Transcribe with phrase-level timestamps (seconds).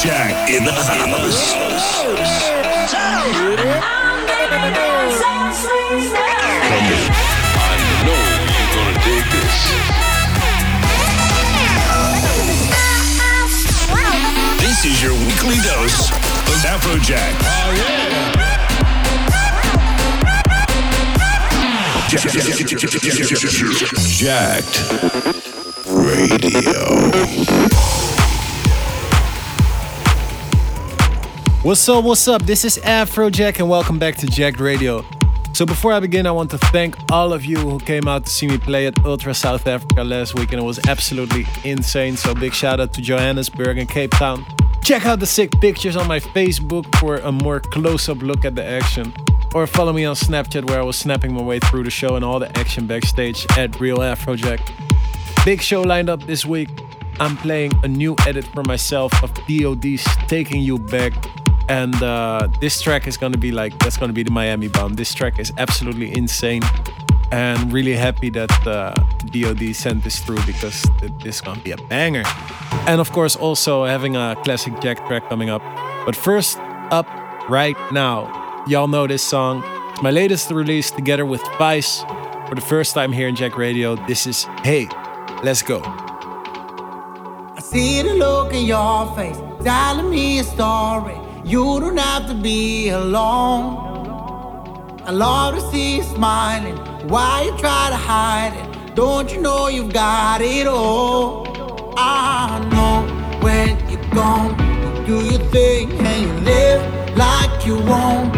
[0.00, 1.52] Afrojack in the house.
[7.52, 7.76] I
[8.06, 9.56] know you're gonna dig this.
[14.62, 17.34] This is your weekly dose of Afrojack.
[17.42, 18.40] Oh, yeah.
[24.16, 24.76] Jacked
[25.86, 26.80] Radio.
[31.62, 32.40] What's up, what's up?
[32.46, 35.04] This is Afrojack and welcome back to Jacked Radio.
[35.52, 38.30] So before I begin, I want to thank all of you who came out to
[38.30, 42.16] see me play at Ultra South Africa last week and it was absolutely insane.
[42.16, 44.42] So big shout out to Johannesburg and Cape Town.
[44.82, 48.64] Check out the sick pictures on my Facebook for a more close-up look at the
[48.64, 49.12] action.
[49.54, 52.24] Or follow me on Snapchat where I was snapping my way through the show and
[52.24, 54.62] all the action backstage at Real Afrojack.
[55.44, 56.70] Big show lined up this week.
[57.18, 61.12] I'm playing a new edit for myself of DOD's Taking You Back.
[61.70, 64.94] And uh, this track is gonna be like, that's gonna be the Miami bomb.
[64.94, 66.62] This track is absolutely insane.
[67.30, 68.92] And really happy that uh,
[69.26, 70.84] DOD sent this through because
[71.22, 72.24] this is gonna be a banger.
[72.88, 75.62] And of course, also having a classic Jack track coming up.
[76.04, 76.58] But first
[76.90, 77.06] up,
[77.48, 79.62] right now, y'all know this song.
[79.92, 82.02] It's my latest release together with Fais
[82.48, 83.94] for the first time here in Jacked Radio.
[84.08, 84.88] This is Hey,
[85.44, 85.82] let's go.
[87.54, 91.19] I see the look in your face, telling me a story.
[91.44, 93.88] You don't have to be alone.
[95.06, 96.76] I love to see you smiling.
[97.08, 98.94] Why you try to hide it?
[98.94, 101.94] Don't you know you've got it all?
[101.96, 104.50] I know when you're gone,
[104.96, 108.36] you do your thing and you live like you won't.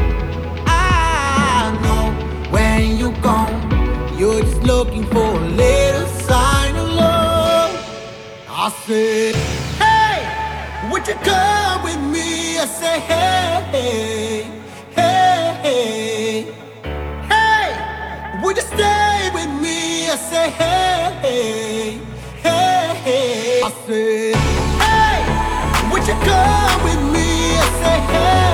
[0.67, 8.47] I know when you're gone, you're just looking for a little sign of love.
[8.49, 9.62] I said,
[11.05, 12.59] would you come with me?
[12.59, 14.47] I say, hey,
[14.95, 16.43] hey, hey,
[17.29, 20.09] hey, would you stay with me?
[20.11, 21.99] I say, hey,
[22.41, 23.63] hey, hey.
[23.65, 24.37] I said,
[24.85, 27.57] hey, would you come with me?
[27.59, 28.52] I say, hey,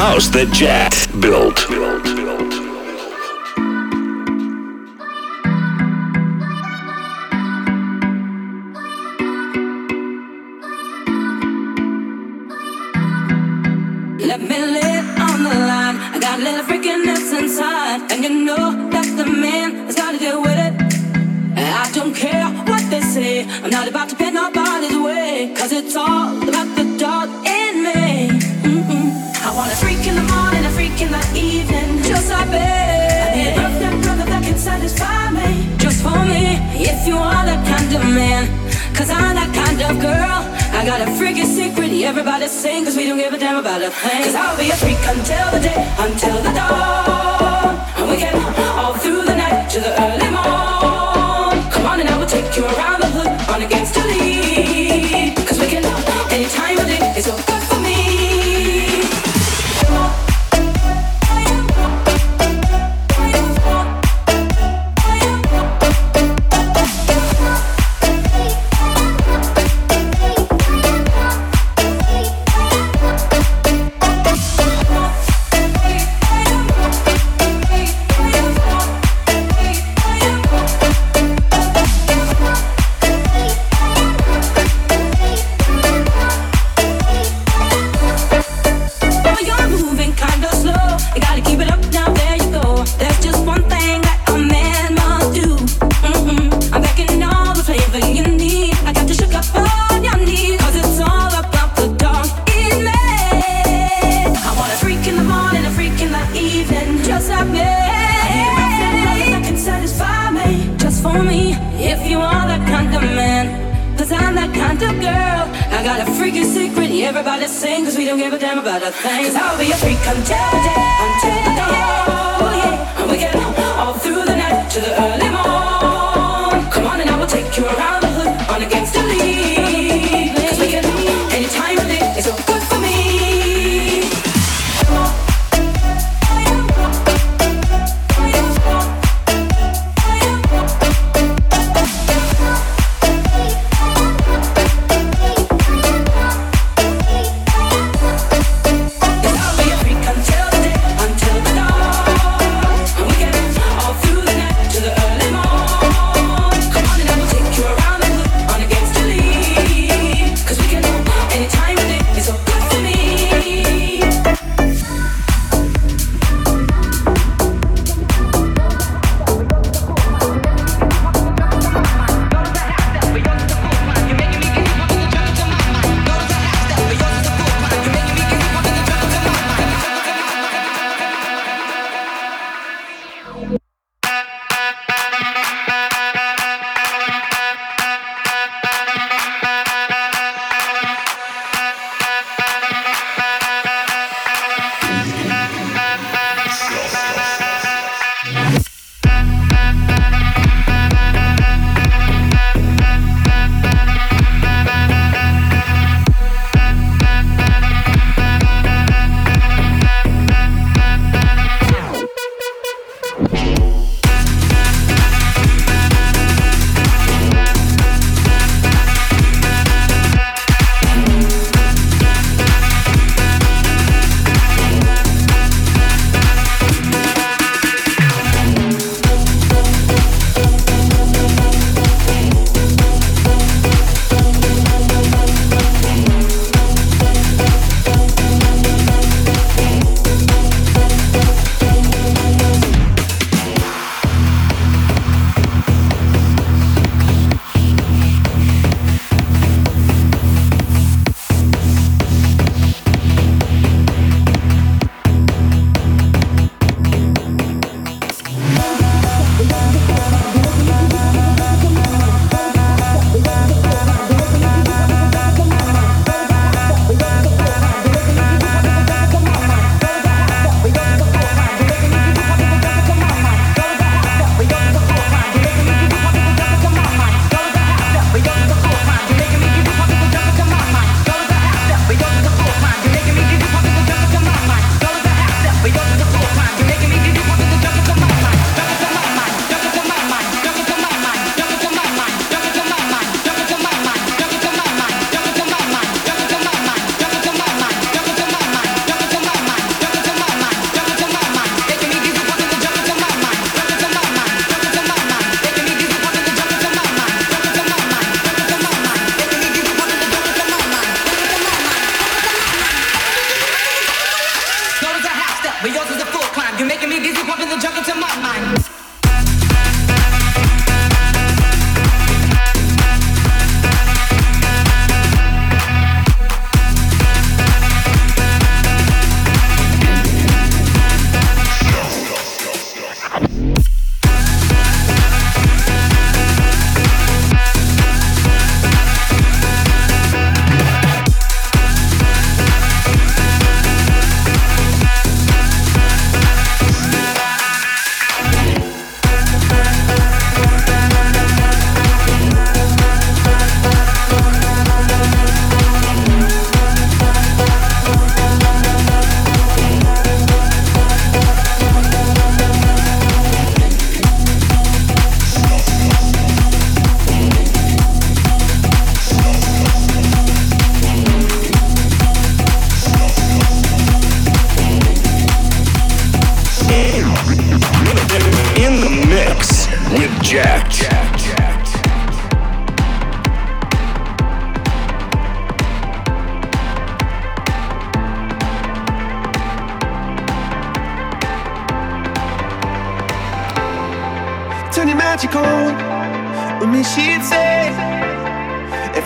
[0.00, 1.79] house that Jack built.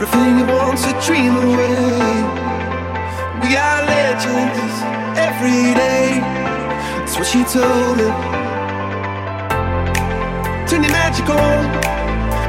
[0.05, 2.13] Everything you want to dream away.
[3.43, 4.77] We are legends
[5.17, 6.21] every day.
[7.01, 8.09] That's what she told me.
[10.69, 11.65] Turn your magic on.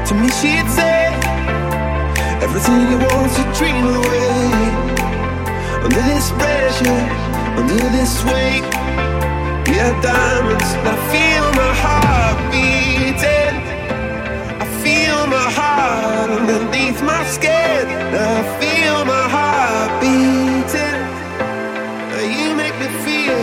[0.06, 1.00] To me, she'd say
[2.44, 4.36] everything you want to dream away.
[5.84, 7.02] Under this pressure,
[7.60, 8.66] under this weight,
[9.66, 10.70] we are diamonds.
[10.92, 13.45] I feel my heart beating.
[15.58, 17.86] Heart underneath my skin.
[17.88, 20.98] I feel my heart beating.
[22.40, 23.40] You make me feel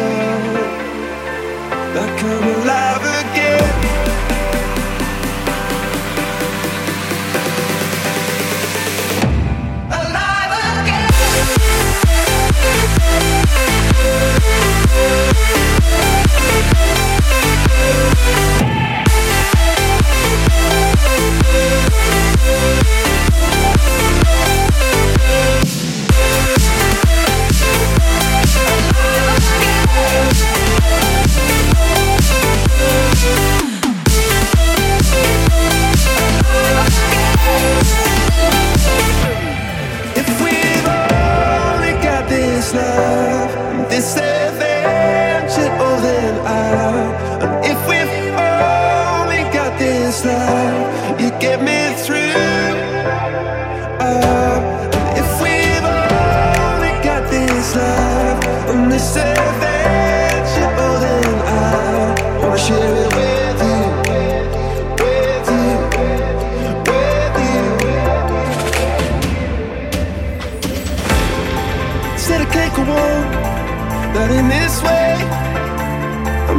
[1.95, 3.73] like I'm alive again.
[22.45, 22.83] If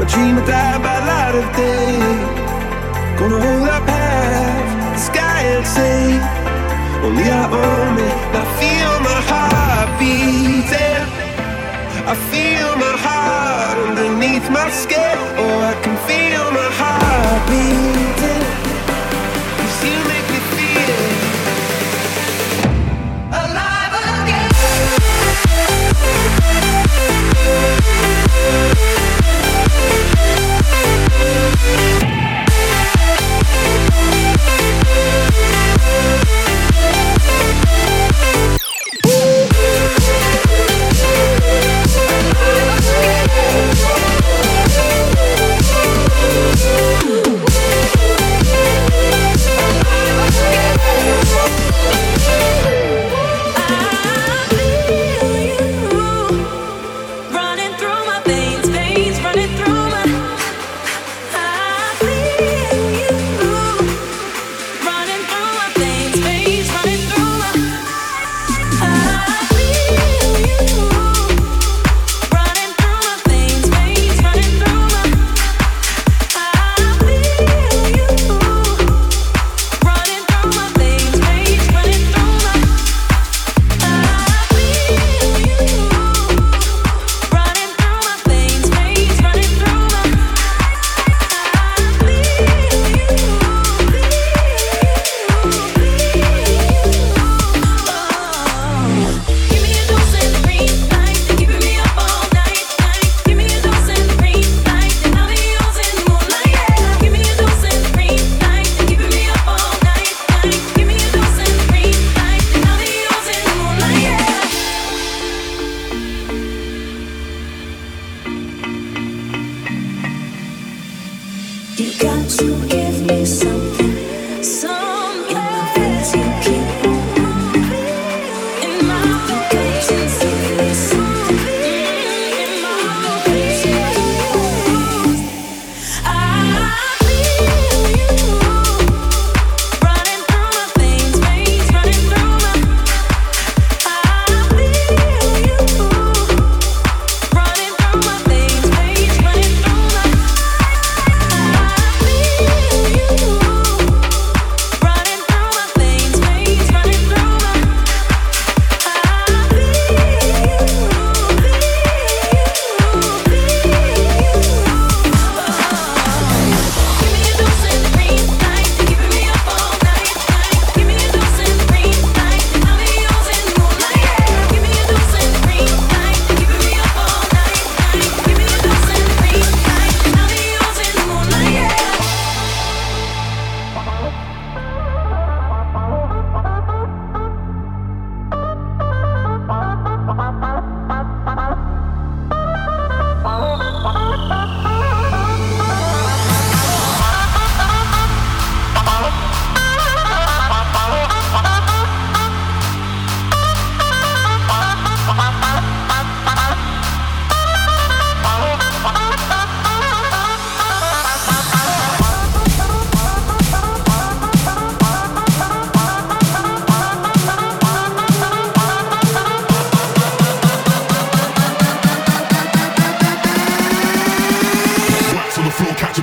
[0.05, 1.99] a dreamer, die by light of day.
[3.19, 6.01] Gonna hold up half the sky and say,
[7.05, 8.17] only I own it.
[8.41, 11.05] I feel my heart beating.
[12.13, 15.17] I feel my heart underneath my skin.
[15.43, 18.04] Oh, I can feel my heart beating.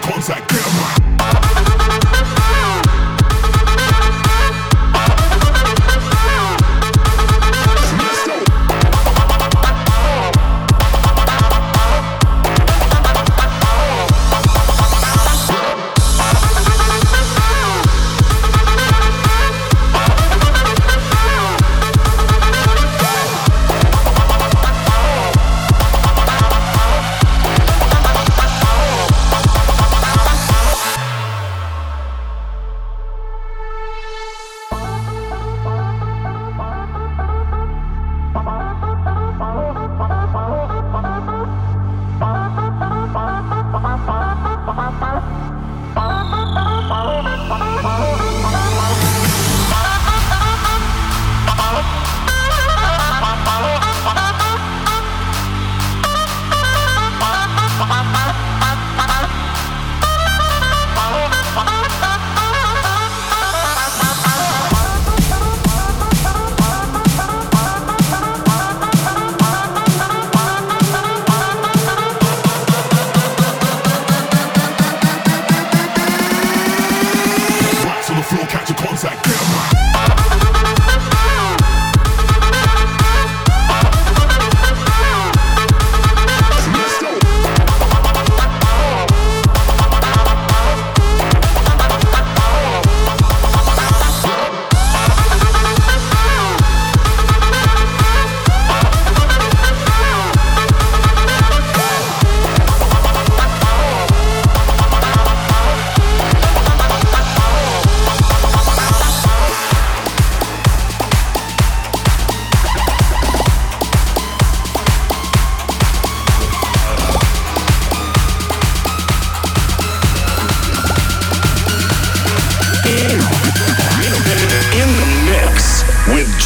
[0.01, 1.60] Contact like camera.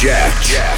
[0.06, 0.40] Jack.
[0.40, 0.75] Jack.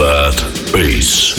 [0.00, 1.36] that bass.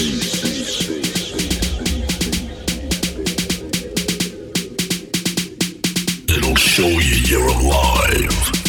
[6.30, 8.61] It'll show you you're alive.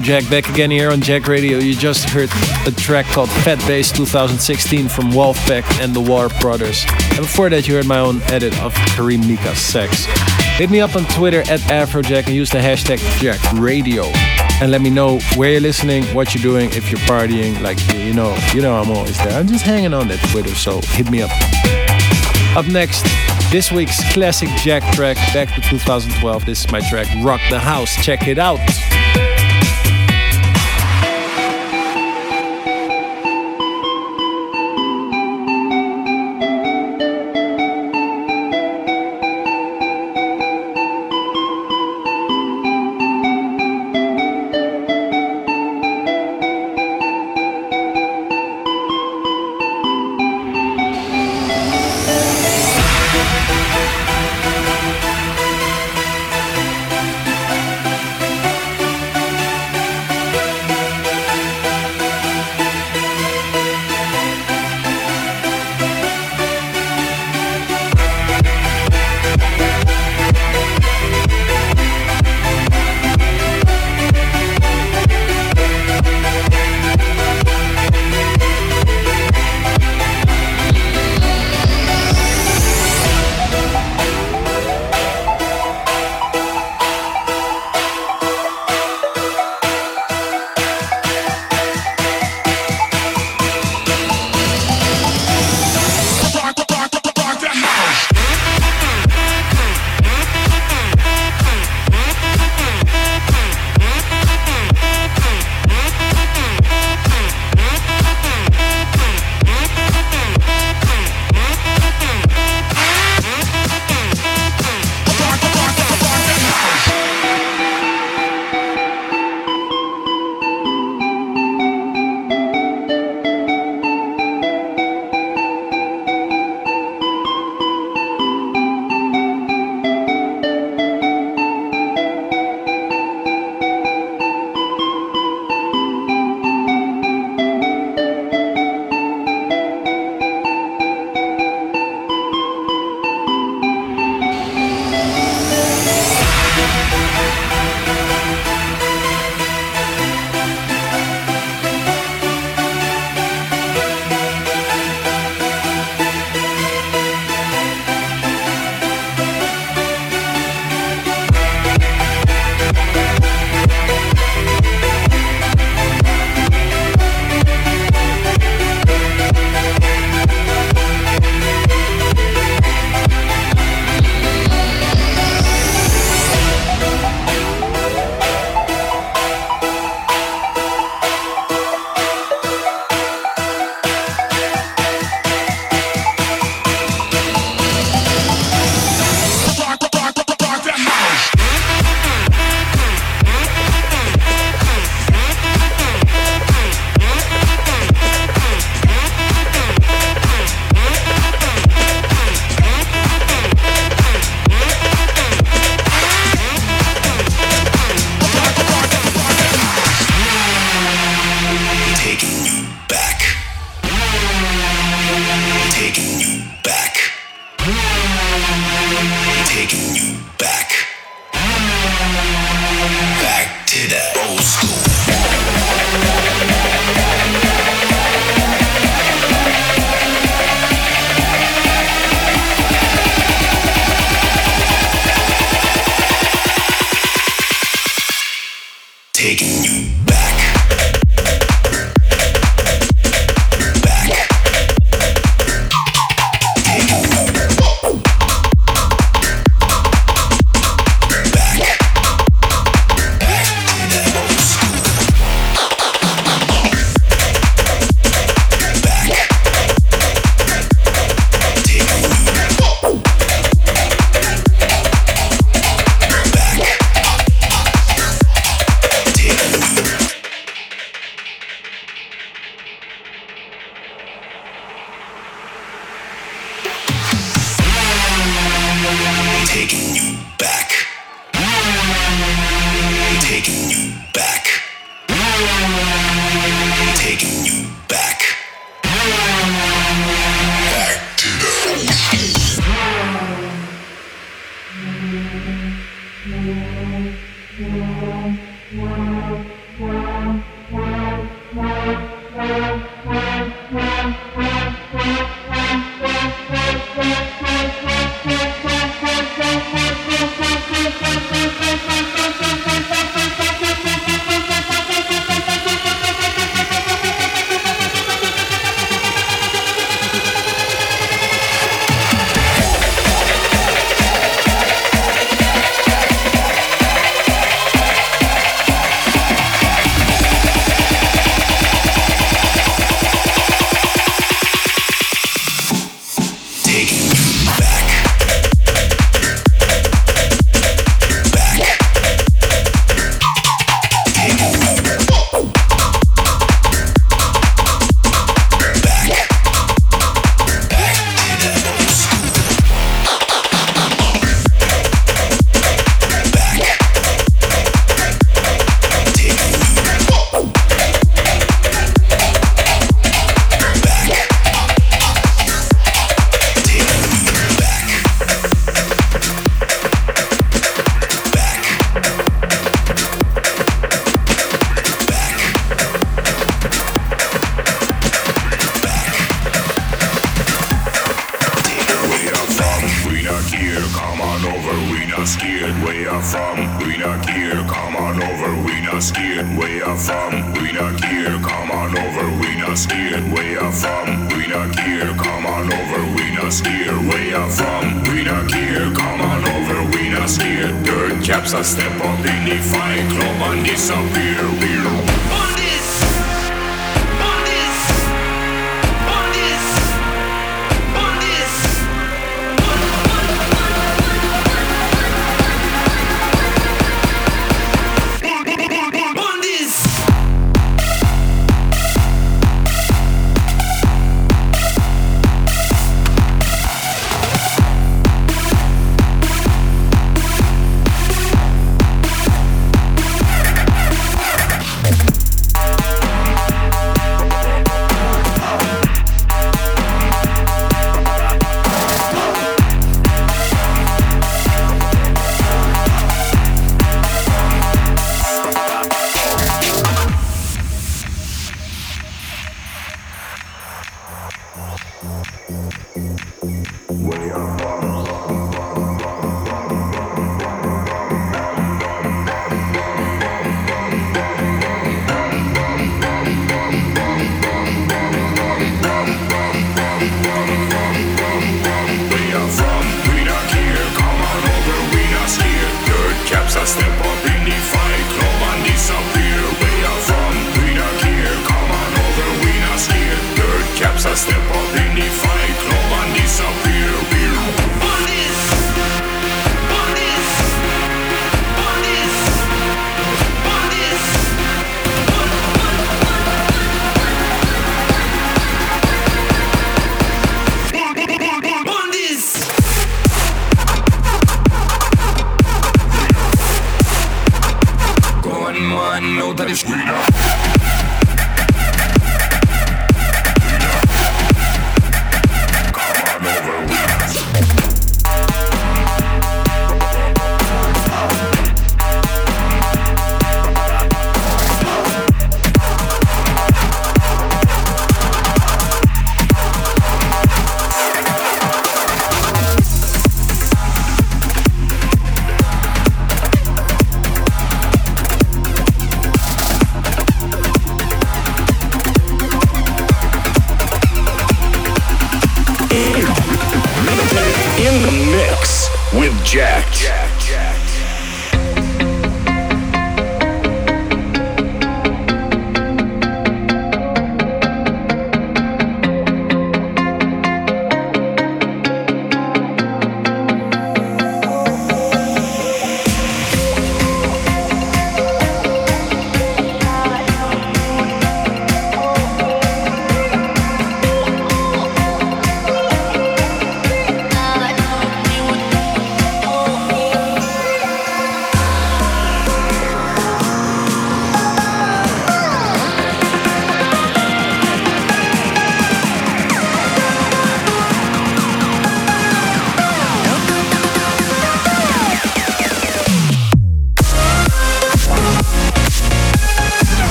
[0.00, 1.58] Jack back again here on Jacked Radio.
[1.58, 2.28] You just heard
[2.66, 6.84] a track called Fat Bass 2016 from Wolfpack and the War Brothers.
[7.10, 10.06] And before that, you heard my own edit of Karim Mika's Sax.
[10.56, 14.04] Hit me up on Twitter at Afrojack and use the hashtag Jacked Radio.
[14.60, 17.60] And let me know where you're listening, what you're doing, if you're partying.
[17.60, 19.38] Like, you know, you know I'm always there.
[19.38, 21.30] I'm just hanging on that Twitter, so hit me up.
[22.56, 23.06] Up next,
[23.50, 26.44] this week's classic Jack track, back to 2012.
[26.44, 27.94] This is my track, Rock the House.
[28.04, 28.58] Check it out.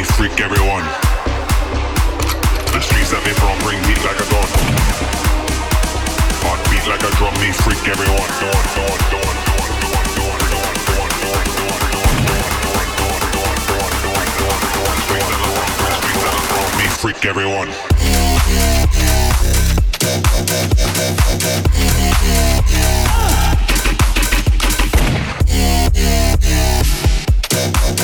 [0.00, 0.84] Body freak everyone.
[2.72, 4.48] The streets that they from bring heat like a gun.
[6.40, 8.30] Heartbeat like a drum, me freak everyone.
[8.40, 9.68] Dawn, dawn, dawn, dawn,
[10.16, 10.70] dawn, dawn,
[17.00, 17.68] Freak everyone.
[17.98, 18.40] Yeah.
[27.62, 28.00] Yeah.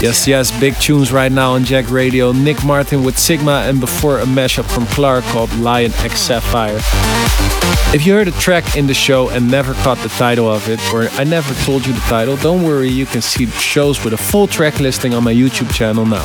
[0.00, 2.32] Yes, yes, big tunes right now on Jacked Radio.
[2.32, 6.80] Nick Martin with Sigma, and before a mashup from Clark called Lion X Sapphire.
[7.92, 10.80] If you heard a track in the show and never caught the title of it,
[10.94, 14.16] or I never told you the title, don't worry, you can see shows with a
[14.16, 16.24] full track listing on my YouTube channel now.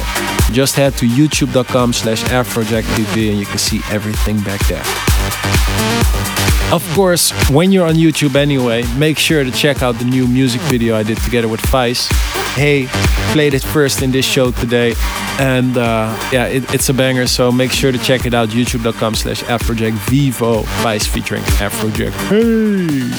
[0.52, 5.15] Just head to youtube.com slash afrojacktv and you can see everything back there.
[6.72, 10.60] Of course, when you're on YouTube anyway, make sure to check out the new music
[10.62, 12.08] video I did together with Fais.
[12.56, 12.88] Hey,
[13.32, 14.94] played it first in this show today,
[15.40, 17.28] and uh, yeah, it, it's a banger.
[17.28, 18.50] So make sure to check it out.
[18.50, 22.12] YouTube.com/slash Afrojack VEVO Fais featuring Afrojack.
[22.30, 23.10] Hey.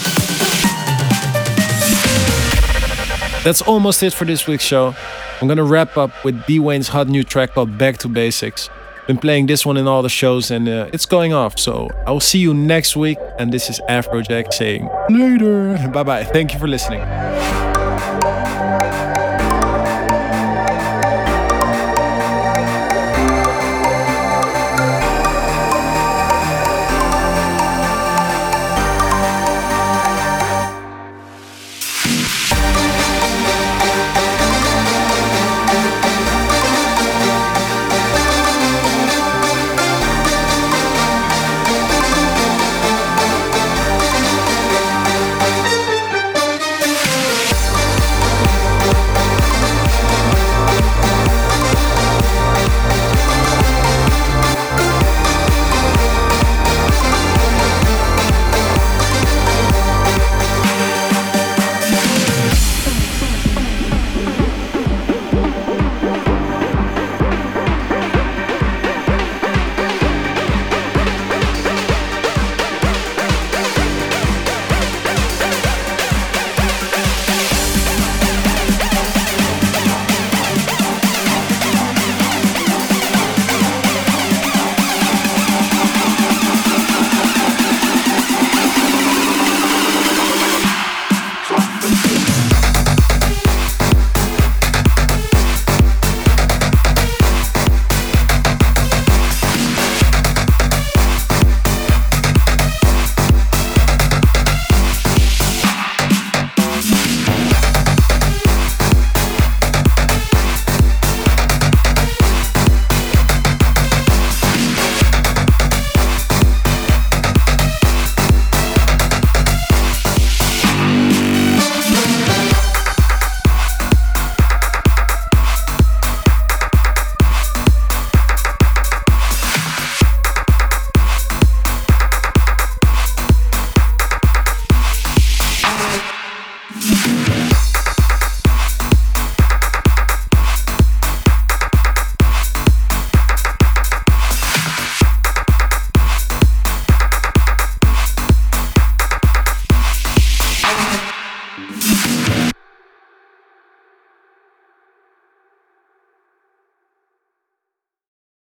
[3.45, 4.95] That's almost it for this week's show.
[5.41, 8.69] I'm gonna wrap up with B Wayne's hot new track called Back to Basics.
[9.07, 11.59] Been playing this one in all the shows and uh, it's going off.
[11.59, 13.19] So I will see you next week.
[13.39, 15.79] And this is Afrojack saying later.
[15.93, 16.25] Bye bye.
[16.25, 17.03] Thank you for listening.